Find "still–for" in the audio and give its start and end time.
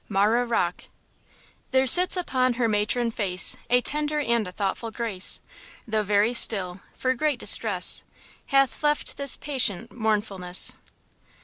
6.33-7.13